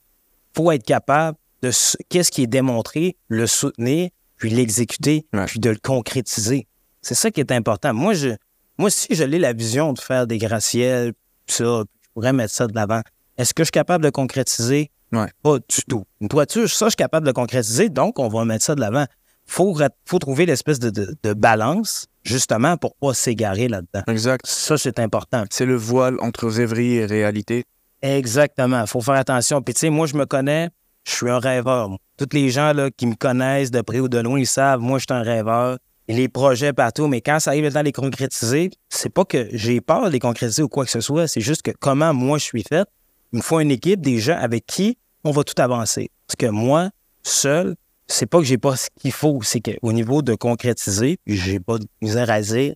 [0.55, 1.71] faut être capable de
[2.09, 5.45] qu'est-ce qui est démontré, le soutenir, puis l'exécuter, Ouais.
[5.45, 6.67] puis de le concrétiser.
[7.01, 7.93] C'est ça qui est important.
[7.93, 8.29] Moi, je,
[8.77, 11.13] moi si je l'ai la vision de faire des gratte-ciels,
[11.45, 13.01] puis ça, je pourrais mettre ça de l'avant.
[13.37, 14.91] Est-ce que je suis capable de concrétiser?
[15.11, 15.27] Ouais.
[15.43, 16.03] Pas du tout.
[16.21, 19.05] Une toiture, ça, je suis capable de concrétiser, donc on va mettre ça de l'avant.
[19.47, 24.01] Faut, faut trouver l'espèce de, de- de balance, justement, pour pas s'égarer là-dedans.
[24.07, 24.45] Exact.
[24.45, 25.43] Ça, c'est important.
[25.51, 27.63] C'est le voile entre rêverie et réalité.
[28.01, 28.85] Exactement.
[28.85, 29.61] faut faire attention.
[29.61, 30.69] Puis, tu sais, moi, je me connais,
[31.07, 31.89] je suis un rêveur.
[32.17, 34.99] Tous les gens là, qui me connaissent de près ou de loin, ils savent, moi,
[34.99, 35.77] je suis un rêveur.
[36.07, 39.47] Les projets partout, mais quand ça arrive le temps de les concrétiser, c'est pas que
[39.51, 42.37] j'ai peur de les concrétiser ou quoi que ce soit, c'est juste que comment moi
[42.37, 42.87] je suis fait,
[43.33, 46.11] il me faut une équipe, des gens avec qui on va tout avancer.
[46.27, 46.91] Parce que moi,
[47.23, 47.75] seul,
[48.07, 51.77] c'est pas que j'ai pas ce qu'il faut, c'est qu'au niveau de concrétiser, j'ai pas
[51.77, 52.75] de misère à dire,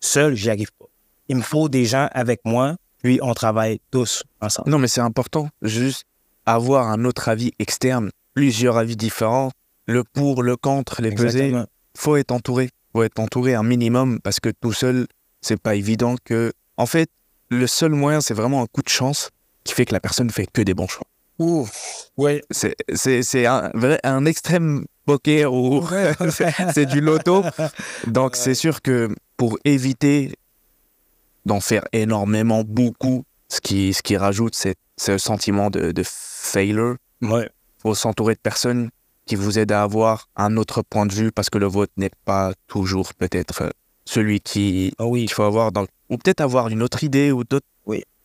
[0.00, 0.86] seul, j'y arrive pas.
[1.28, 4.70] Il me faut des gens avec moi, puis on travaille tous ensemble.
[4.70, 5.48] Non, mais c'est important.
[5.62, 6.04] Juste
[6.46, 9.50] avoir un autre avis externe, plusieurs avis différents,
[9.86, 11.24] le pour, le contre, les peser.
[11.24, 11.66] Exactement.
[11.96, 12.70] Faut être entouré.
[12.92, 15.06] Faut être entouré un minimum parce que tout seul,
[15.40, 16.52] c'est pas évident que.
[16.76, 17.08] En fait,
[17.50, 19.30] le seul moyen, c'est vraiment un coup de chance
[19.62, 21.06] qui fait que la personne fait que des bons choix.
[21.38, 22.42] Ouais.
[22.50, 25.84] C'est, c'est, c'est un, vrai, un extrême poker où
[26.74, 27.44] c'est du loto.
[28.06, 30.32] Donc, c'est sûr que pour éviter
[31.44, 36.96] d'en faire énormément, beaucoup, ce qui, ce qui rajoute c'est ce sentiment de, de failure,
[37.20, 37.48] Ouais.
[37.82, 38.90] faut s'entourer de personnes
[39.26, 42.10] qui vous aident à avoir un autre point de vue parce que le vôtre n'est
[42.24, 43.70] pas toujours peut-être euh,
[44.04, 45.20] celui qui Ah oui.
[45.22, 47.66] qu'il faut avoir dans, ou peut-être avoir une autre idée ou d'autres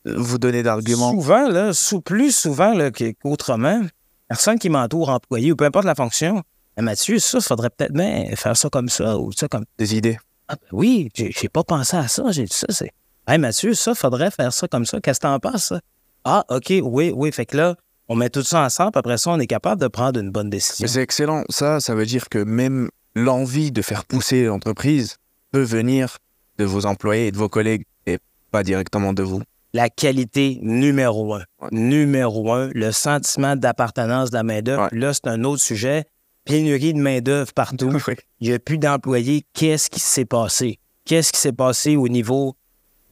[0.04, 1.10] vous donner d'arguments?
[1.12, 2.74] Souvent, là, sou- plus souvent
[3.22, 3.82] qu'autrement,
[4.28, 6.42] personne qui m'entoure, employé ou peu importe la fonction,
[6.78, 9.64] Mathieu, ça, il faudrait peut-être bien faire ça comme ça ou ça comme.
[9.76, 12.30] des idées Ah, ben oui, j'ai pas pensé à ça.
[12.30, 12.90] J'ai dit ça, c'est.
[13.28, 14.98] Hey Mathieu, ça, faudrait faire ça comme ça.
[15.00, 15.80] Qu'est-ce que t'en penses, ça?
[16.24, 17.30] Ah, OK, oui, oui.
[17.32, 17.76] Fait que là,
[18.08, 20.86] on met tout ça ensemble, après ça, on est capable de prendre une bonne décision.
[20.88, 21.44] C'est excellent.
[21.50, 25.16] Ça, ça veut dire que même l'envie de faire pousser l'entreprise
[25.52, 26.16] peut venir
[26.58, 28.18] de vos employés et de vos collègues et
[28.50, 29.42] pas directement de vous.
[29.72, 31.42] La qualité numéro un.
[31.60, 31.68] Ouais.
[31.70, 34.88] Numéro un, le sentiment d'appartenance de la main-d'œuvre.
[34.92, 34.98] Ouais.
[34.98, 36.04] Là, c'est un autre sujet.
[36.44, 37.90] Pénurie de main-d'œuvre partout.
[38.08, 38.14] Oui.
[38.40, 39.44] Il n'y a plus d'employés.
[39.52, 40.78] Qu'est-ce qui s'est passé?
[41.04, 42.56] Qu'est-ce qui s'est passé au niveau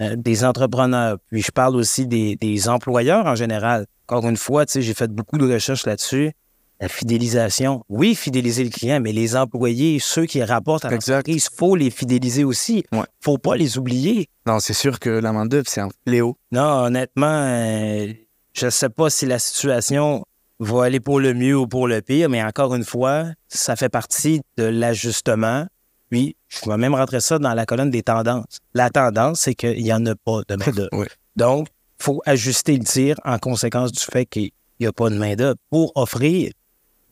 [0.01, 1.19] euh, des entrepreneurs?
[1.31, 3.87] Puis je parle aussi des, des employeurs en général.
[4.09, 6.33] Encore une fois, j'ai fait beaucoup de recherches là-dessus.
[6.81, 7.83] La fidélisation.
[7.89, 11.91] Oui, fidéliser le client, mais les employés, ceux qui rapportent à l'entreprise, il faut les
[11.91, 12.85] fidéliser aussi.
[12.93, 13.05] Il Ouais.
[13.21, 14.29] faut pas les oublier.
[14.47, 16.37] Non, c'est sûr que la main-d'œuvre, c'est un fléau.
[16.53, 18.13] Non, honnêtement, euh,
[18.55, 20.25] je ne sais pas si la situation
[20.61, 23.89] va aller pour le mieux ou pour le pire, mais encore une fois, ça fait
[23.89, 25.67] partie de l'ajustement.
[26.11, 28.59] Puis, je vais même rentrer ça dans la colonne des tendances.
[28.73, 31.07] La tendance, c'est qu'il n'y en a pas de main-d'œuvre.
[31.37, 31.69] Donc,
[32.01, 35.57] il faut ajuster le tir en conséquence du fait qu'il n'y a pas de main-d'œuvre
[35.71, 36.53] pour offrir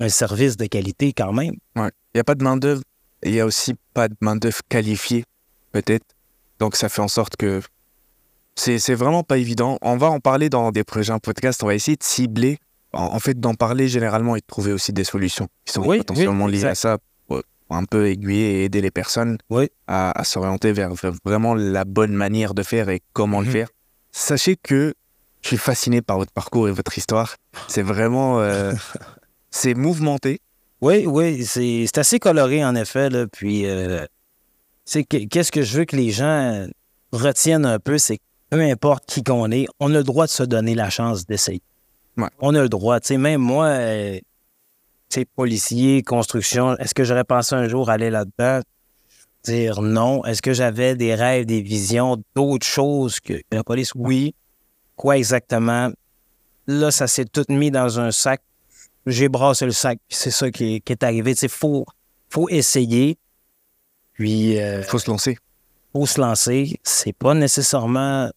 [0.01, 1.55] un service de qualité quand même.
[1.75, 1.91] Ouais.
[2.15, 2.83] Il n'y a pas de main-d'œuvre.
[3.23, 5.25] Il n'y a aussi pas de main-d'œuvre qualifiée,
[5.73, 6.05] peut-être.
[6.59, 7.61] Donc, ça fait en sorte que
[8.55, 9.79] c'est vraiment pas évident.
[9.83, 11.63] On va en parler dans des prochains podcasts.
[11.63, 12.59] On va essayer de cibler,
[12.93, 15.99] en, en fait, d'en parler généralement et de trouver aussi des solutions qui sont Oui,
[15.99, 19.69] potentiellement oui, liées à ça pour, un peu aiguiller et aider les personnes Oui.
[19.87, 23.69] à, à s'orienter vers, vers vraiment la bonne manière de faire et comment le faire.
[24.13, 24.95] Sachez que
[25.43, 27.37] je suis fasciné par votre parcours et votre histoire.
[27.69, 28.41] C'est vraiment.
[28.41, 28.73] euh,
[29.57, 30.41] c'est mouvementé.
[30.83, 33.09] Oui, oui, c'est c'est assez coloré en effet.
[33.09, 34.05] Là, puis, euh,
[34.85, 36.67] qu'est-ce que je veux que les gens
[37.13, 40.31] retiennent un peu, c'est que peu importe qui qu'on est, on a le droit de
[40.31, 41.63] se donner la chance d'essayer.
[42.17, 42.29] Ouais.
[42.41, 43.01] On a le droit.
[43.01, 44.19] Tu sais, même moi, euh,
[45.09, 48.61] tu sais, policier, construction, est-ce que j'aurais pensé un jour aller là-dedans?
[49.45, 50.25] Dire non.
[50.25, 53.93] Est-ce que j'avais des rêves, des visions, d'autres choses que la police?
[53.95, 54.35] Oui.
[54.97, 55.91] Quoi exactement?
[56.67, 58.43] Là, ça s'est tout mis dans un sac
[59.07, 59.99] j'ai brassé le sac.
[60.09, 61.33] C'est ça qui est, qui est arrivé.
[61.41, 61.85] Il faut,
[62.29, 63.19] faut essayer.
[64.13, 65.39] Puis, il Il faut se lancer.
[65.93, 66.79] faut se lancer.
[66.83, 68.31] C'est pas nécessairement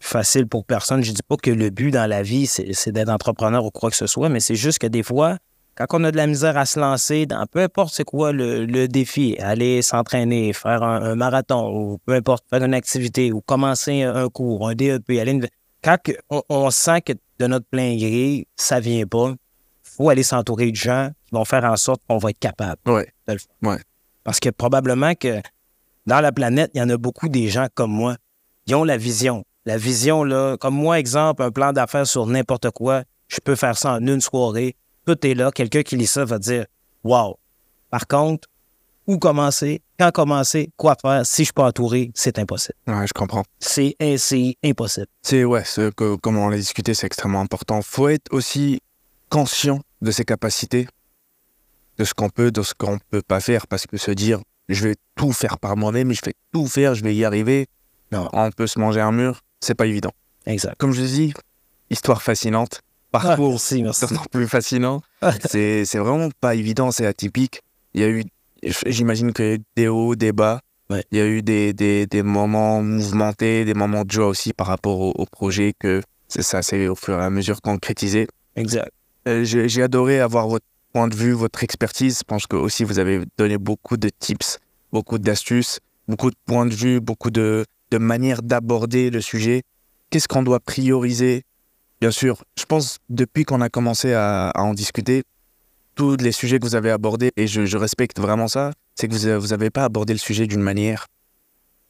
[0.00, 1.02] facile pour personne.
[1.04, 3.96] Je dis pas que le but dans la vie, c'est d'être entrepreneur ou quoi que
[3.96, 5.38] ce soit, mais c'est juste que des fois,
[5.76, 8.66] quand on a de la misère à se lancer dans peu importe c'est quoi le,
[8.66, 13.40] le défi, aller s'entraîner, faire un, un marathon ou peu importe, faire une activité ou
[13.40, 15.48] commencer un, cours, un DEP, aller une-
[15.84, 15.96] quand
[16.30, 19.34] on, on sent que de notre plein gré, ça vient pas,
[20.02, 23.08] faut aller s'entourer de gens qui vont faire en sorte qu'on va être capable Ouais.
[23.28, 23.48] de le faire.
[23.70, 23.78] Ouais.
[24.24, 25.40] Parce que probablement que
[26.06, 28.16] dans la planète, il y en a beaucoup des gens comme moi.
[28.66, 29.44] Ils ont la vision.
[29.64, 33.78] La vision, là, comme moi, exemple, un plan d'affaires sur n'importe quoi, je peux faire
[33.78, 34.74] ça en une soirée.
[35.06, 35.50] Tout est là.
[35.52, 36.66] Quelqu'un qui lit ça va dire
[37.04, 37.38] Wow.
[37.90, 38.48] Par contre,
[39.06, 42.74] où commencer, quand commencer, quoi faire, si je suis pas entouré, c'est impossible.
[42.86, 43.42] Ouais, je comprends.
[43.58, 43.96] C'est
[44.64, 45.06] impossible.
[45.22, 47.82] C'est, ouais, ce que, comme on l'a discuté, c'est extrêmement important.
[47.82, 48.80] faut être aussi
[49.36, 50.86] conscient de ses capacités,
[51.96, 54.88] de ce qu'on peut, de ce qu'on peut pas faire, parce que se dire, je
[54.88, 57.66] vais tout faire par moi-même, je vais tout faire, je vais y arriver,
[58.12, 58.28] Non.
[58.34, 60.12] on peut se manger un mur, c'est pas évident.
[60.44, 60.74] Exact.
[60.78, 61.32] Comme je dis,
[61.88, 62.80] histoire fascinante,
[63.14, 64.06] Ah, parcours merci, merci.
[64.06, 65.00] d'autant plus fascinant.
[65.48, 67.60] c'est, c'est vraiment pas évident, c'est atypique.
[67.94, 68.24] Il y a eu,
[68.86, 70.60] j'imagine qu'il y a eu des hauts, des bas.
[70.90, 71.04] Ouais.
[71.10, 74.66] Il y a eu des, des, des moments mouvementés, des moments de joie aussi par
[74.66, 78.26] rapport au, au projet que c'est ça s'est au fur et à mesure concrétisé.
[78.56, 78.90] Exact.
[79.28, 82.18] Euh, j'ai, adoré avoir votre point de vue, votre expertise.
[82.18, 84.58] Je pense que aussi vous avez donné beaucoup de tips,
[84.92, 89.62] beaucoup d'astuces, beaucoup de points de vue, beaucoup de, de manières d'aborder le sujet.
[90.10, 91.44] Qu'est-ce qu'on doit prioriser?
[92.00, 95.22] Bien sûr, je pense depuis qu'on a commencé à, à en discuter,
[95.94, 99.36] tous les sujets que vous avez abordés, et je, je respecte vraiment ça, c'est que
[99.36, 101.06] vous n'avez pas abordé le sujet d'une manière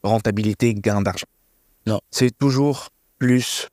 [0.03, 1.27] rentabilité, gain d'argent.
[1.87, 1.99] Non.
[2.11, 3.69] C'est toujours plus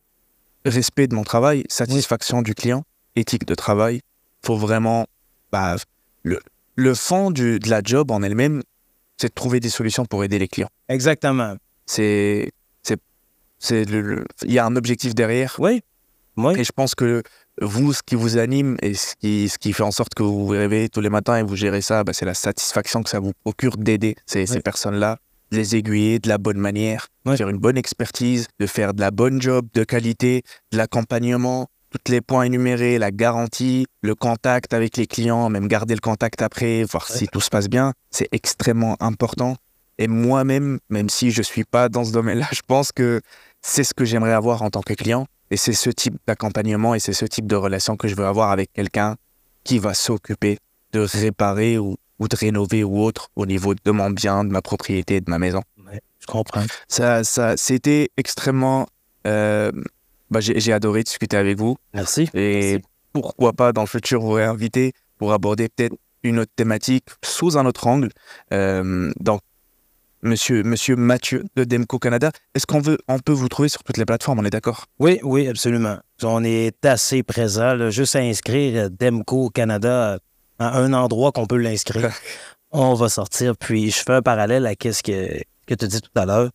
[0.65, 2.85] respect de mon travail, satisfaction du client,
[3.17, 4.01] éthique de travail.
[4.45, 5.07] faut vraiment.
[5.53, 5.77] Bah,
[6.23, 6.41] le,
[6.77, 8.63] le fond du- de la job en elle-même,
[9.19, 10.71] c'est de trouver des solutions pour aider les clients.
[10.89, 11.57] Exactement.
[11.87, 12.51] C'est.
[12.83, 13.01] c'est-
[13.59, 15.57] c'est le- Il y a un objectif derrière.
[15.59, 15.83] Oui.
[16.37, 16.59] Oui.
[16.59, 17.23] Et je pense que
[17.61, 20.47] vous, ce qui vous anime et ce qui, ce qui fait en sorte que vous
[20.47, 23.19] vous réveillez tous les matins et vous gérez ça, bah, c'est la satisfaction que ça
[23.21, 25.19] vous procure d'aider ces, personnes-là,
[25.51, 27.37] de les aiguiller de la bonne manière, de Oui.
[27.37, 32.11] faire une bonne expertise, de faire de la bonne job, de qualité, de l'accompagnement, tous
[32.13, 36.85] les points énumérés, la garantie, le contact avec les clients, même garder le contact après,
[36.85, 37.17] voir Ouais.
[37.17, 39.57] si tout se passe bien, c'est extrêmement important.
[39.99, 43.21] Et moi-même, même si je suis pas dans ce domaine-là, je pense que
[43.61, 45.27] c'est ce que j'aimerais avoir en tant que client.
[45.51, 48.51] Et c'est ce type d'accompagnement et c'est ce type de relation que je veux avoir
[48.53, 49.17] avec quelqu'un
[49.65, 50.59] qui va s'occuper
[50.93, 54.61] de réparer ou ou de rénover ou autre au niveau de mon bien, de ma
[54.61, 55.63] propriété, de ma maison.
[55.87, 56.65] Ouais, je comprends.
[56.87, 58.87] Ça, ça, c'était extrêmement.
[59.27, 59.73] euh,
[60.31, 62.29] bah, j'ai adoré discuter avec vous Merci.
[62.35, 62.85] et Merci.
[63.13, 67.67] pourquoi pas dans le futur vous réinviter pour aborder peut-être une autre thématique sous un
[67.67, 68.11] autre angle.
[68.53, 69.41] Euh, donc,
[70.23, 73.97] monsieur, monsieur Mathieu de Demco Canada, est-ce qu'on veut, on peut vous trouver sur toutes
[73.97, 74.87] les plateformes On est d'accord?
[74.99, 75.99] Oui, oui, absolument.
[76.23, 77.75] On est assez présent.
[77.75, 77.91] là.
[77.91, 80.19] juste à inscrire euh, Demco Canada
[80.59, 82.13] à un endroit qu'on peut l'inscrire.
[82.71, 83.57] on va sortir.
[83.57, 86.51] Puis je fais un parallèle à ce que, que tu dis tout à l'heure.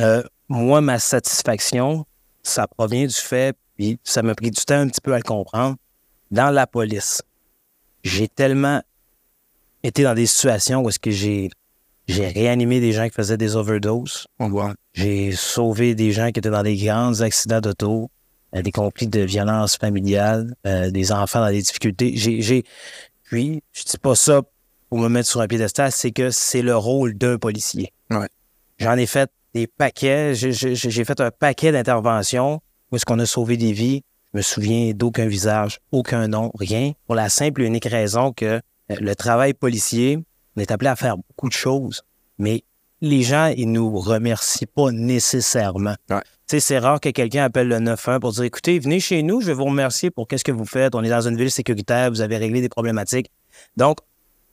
[0.00, 2.04] Euh, moi, ma satisfaction,
[2.48, 5.22] ça provient du fait, puis ça m'a pris du temps un petit peu à le
[5.22, 5.76] comprendre,
[6.30, 7.22] dans la police.
[8.04, 8.82] J'ai tellement
[9.82, 11.50] été dans des situations où est-ce que j'ai
[12.06, 14.26] j'ai réanimé des gens qui faisaient des overdoses.
[14.38, 14.72] On voit.
[14.94, 18.10] J'ai sauvé des gens qui étaient dans des grands accidents d'auto,
[18.54, 22.12] euh, des conflits de violence familiale, euh, des enfants dans des difficultés.
[22.16, 22.64] J'ai, j'ai-
[23.24, 24.40] puis, je dis pas ça
[24.88, 27.92] pour me mettre sur un piédestal, c'est que c'est le rôle d'un policier.
[28.10, 28.28] Ouais.
[28.78, 33.56] J'en ai fait des paquets, j'ai, fait un paquet d'interventions où est-ce qu'on a sauvé
[33.56, 34.02] des vies.
[34.32, 38.44] Je me souviens d'aucun visage, aucun nom, rien, pour la simple et unique raison que
[38.44, 38.60] euh,
[39.00, 40.18] le travail policier,
[40.56, 42.02] on est appelé à faire beaucoup de choses,
[42.38, 42.62] mais
[43.00, 45.94] les gens, ils nous remercient pas nécessairement.
[46.10, 46.20] Ouais.
[46.46, 49.54] C'est rare que quelqu'un appelle le 911 pour dire écoutez, venez chez nous, je vais
[49.54, 50.94] vous remercier pour qu'est-ce que vous faites.
[50.94, 53.30] On est dans une ville sécuritaire, vous avez réglé des problématiques.
[53.76, 53.98] Donc,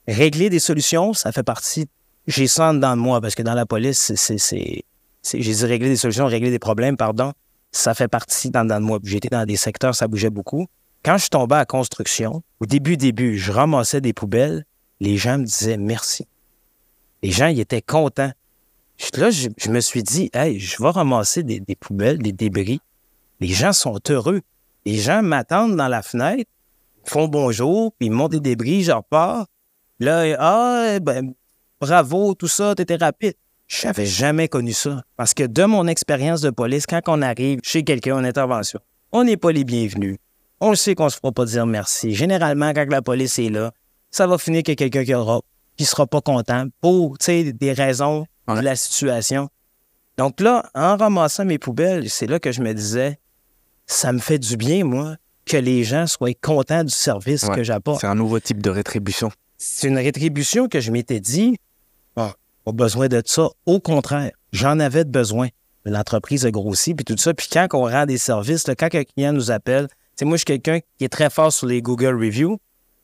[0.08, 1.88] régler des solutions, ça fait partie.
[2.28, 4.84] J'ai ça en dedans de moi parce que dans la police, c'est.
[5.24, 7.34] J'ai dit régler des solutions, régler des problèmes, pardon.
[7.72, 9.00] Ça fait partie en dedans de moi.
[9.04, 10.68] J'étais dans des secteurs, ça bougeait beaucoup.
[11.04, 14.66] Quand je tombais à construction, au début, début, je ramassais des poubelles,
[15.00, 16.28] les gens me disaient merci.
[17.22, 18.32] Les gens, ils étaient contents.
[19.18, 22.80] Là, je, je me suis dit, hey, je vais ramasser des, des poubelles, des débris.
[23.40, 24.42] Les gens sont heureux.
[24.86, 26.50] Les gens m'attendent dans la fenêtre,
[27.04, 29.48] font bonjour, puis ils montent des débris, je repars.
[30.00, 31.34] Là, ah, ben,
[31.80, 33.34] bravo, tout ça, t'étais rapide.
[33.68, 35.04] Je n'avais jamais connu ça.
[35.18, 38.80] Parce que de mon expérience de police, quand on arrive chez quelqu'un en intervention,
[39.12, 40.18] on n'est pas les bienvenus.
[40.62, 42.14] On le sait qu'on se fera pas dire merci.
[42.14, 43.72] Généralement, quand la police est là,
[44.12, 45.40] ça va finir qu'il y a quelqu'un qui aura
[45.78, 48.56] qui sera pas content pour, des raisons Ouais.
[48.58, 49.50] de la situation.
[50.18, 53.20] Donc là, en ramassant mes poubelles, c'est là que je me disais,
[53.88, 57.56] ça me fait du bien, moi, que les gens soient contents du service Ouais.
[57.56, 58.02] que j'apporte.
[58.02, 59.32] C'est un nouveau type de rétribution.
[59.58, 61.58] C'est une rétribution que je m'étais dit,
[62.16, 62.34] ah,
[62.66, 63.50] pas besoin de ça.
[63.66, 65.48] Au contraire, j'en avais besoin.
[65.86, 67.34] L'entreprise a grossi, puis tout ça.
[67.34, 70.36] Puis quand on rend des services, là, quand un client nous appelle, tu sais, moi,
[70.36, 72.58] je suis quelqu'un qui est très fort sur les Google Reviews.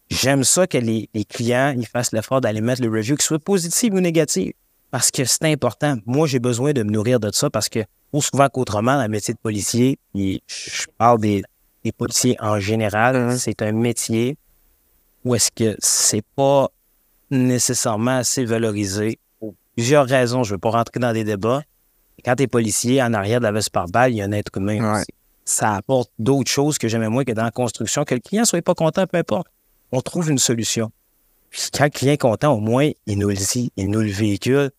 [0.10, 3.40] J'aime ça que les, les clients ils fassent l'effort d'aller mettre le review, qu'il soit
[3.40, 4.52] positif ou négatif.
[4.90, 5.96] Parce que c'est important.
[6.06, 7.80] Moi, j'ai besoin de me nourrir de ça parce que,
[8.12, 11.44] plus souvent qu'autrement, le métier de policier, je parle des,
[11.86, 13.38] des policiers en général, Mhm.
[13.38, 14.36] c'est un métier
[15.24, 16.70] où est-ce que c'est pas
[17.30, 20.44] nécessairement assez valorisé pour plusieurs raisons.
[20.44, 21.64] Je ne veux pas rentrer dans des débats.
[22.24, 24.32] Quand tu es policier, en arrière de la veste par balle, il y a un
[24.32, 25.04] être humain Ouais.
[25.44, 28.04] Ça apporte d'autres choses que j'aimais moins que dans la construction.
[28.04, 29.48] Que le client soit pas content, peu importe.
[29.92, 30.92] On trouve une solution.
[31.50, 34.12] Puis quand le client est content, au moins, il nous le dit, il nous le
[34.12, 34.72] véhicule.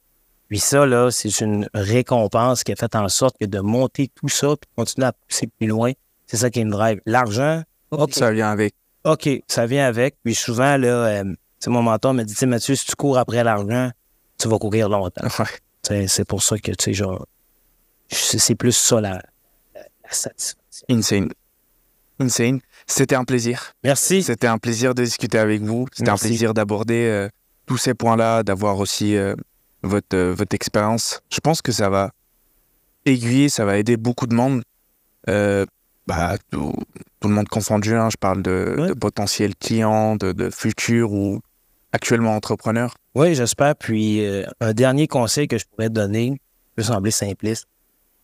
[0.49, 4.29] Puis ça, là, c'est une récompense qui a fait en sorte que de monter tout
[4.29, 5.93] ça puis continuer à pousser plus loin,
[6.27, 7.01] c'est ça qui me drive.
[7.07, 7.63] L'argent.
[8.11, 8.75] Ça vient avec.
[9.05, 10.17] OK, ça vient avec.
[10.25, 11.25] Puis souvent, là, euh,
[11.67, 13.91] mon mentor me dit, tu sais, Mathieu, si tu cours après l'argent,
[14.39, 15.27] tu vas courir longtemps.
[15.83, 17.27] C'est pour ça que, tu sais, genre,
[18.09, 19.23] c'est plus ça la,
[19.75, 20.87] la, la satisfaction.
[20.89, 21.31] Insane.
[22.19, 22.61] Insane.
[22.87, 23.73] C'était un plaisir.
[23.83, 24.23] Merci.
[24.23, 25.87] C'était un plaisir de discuter avec vous.
[25.93, 27.29] C'était un plaisir d'aborder euh,
[27.67, 29.35] tous ces points-là, d'avoir aussi euh,
[29.83, 31.23] votre, euh, votre expérience.
[31.31, 32.11] Je pense que ça va
[33.05, 34.63] aiguiller, ça va aider beaucoup de monde.
[36.11, 36.73] Euh, bah, tout,
[37.21, 38.09] tout le monde confondu, hein.
[38.11, 38.89] je parle de, Ouais.
[38.89, 41.41] de potentiels clients, de, de futurs ou
[41.93, 42.95] actuellement entrepreneurs.
[43.15, 43.77] Oui, j'espère.
[43.77, 46.41] Puis, euh, un dernier conseil que je pourrais te donner
[46.77, 47.67] peut sembler simpliste.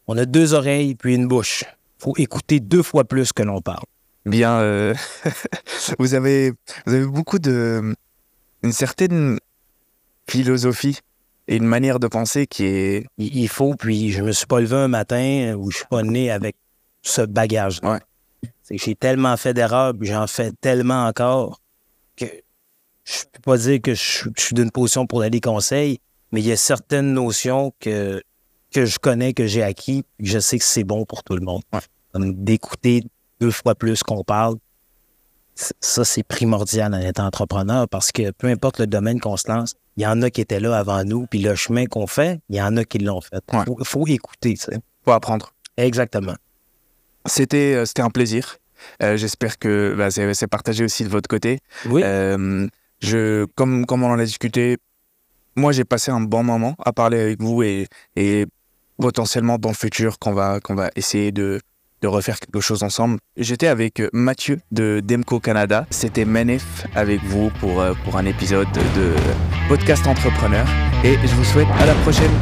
[0.06, 1.64] On a deux oreilles puis une bouche.
[1.98, 3.84] faut écouter deux fois plus que l'on parle.
[4.24, 4.94] Bien, euh,
[5.98, 6.52] vous, avez,
[6.86, 7.94] vous avez beaucoup de.
[8.62, 9.38] une certaine
[10.28, 10.98] philosophie
[11.46, 13.06] et une manière de penser qui est.
[13.18, 16.02] Il, il faut, puis je me suis pas levé un matin où je suis pas
[16.02, 16.56] né avec
[17.02, 17.80] ce bagage.
[17.82, 17.98] Ouais.
[18.62, 21.60] C'est que j'ai tellement fait d'erreurs, puis j'en fais tellement encore
[22.16, 22.26] que
[23.04, 25.98] je peux pas dire que je, je suis d'une position pour donner des conseils,
[26.30, 28.22] mais il y a certaines notions que,
[28.72, 31.34] que je connais, que j'ai acquis, puis que je sais que c'est bon pour tout
[31.34, 31.62] le monde.
[31.72, 31.80] Ouais.
[32.34, 33.04] D'écouter
[33.40, 34.56] deux fois plus qu'on parle.
[35.80, 39.74] Ça, c'est primordial en étant entrepreneur parce que peu importe le domaine qu'on se lance,
[39.96, 42.56] il y en a qui étaient là avant nous, puis le chemin qu'on fait, il
[42.56, 43.42] y en a qui l'ont fait.
[43.52, 43.64] Il Ouais.
[43.64, 44.78] faut, faut écouter, sais.
[45.04, 45.52] faut apprendre.
[45.76, 46.34] Exactement.
[47.28, 48.56] C'était euh, c'était un plaisir.
[49.02, 51.58] Euh, J'espère que bah, c'est partagé aussi de votre côté.
[51.86, 52.02] Oui.
[52.04, 52.66] Euh,
[53.00, 54.76] Je, comme, comme on en a discuté,
[55.54, 57.86] moi, j'ai passé un bon moment à parler avec vous et,
[58.16, 58.46] et
[59.00, 61.60] potentiellement dans le futur qu'on va, qu'on va essayer de,
[62.02, 63.18] de refaire quelque chose ensemble.
[63.36, 65.86] J'étais avec Mathieu de Demco Canada.
[65.90, 69.14] C'était Menef avec vous pour, pour un épisode de
[69.68, 70.66] podcast entrepreneur.
[71.04, 72.32] Et je vous souhaite à la prochaine.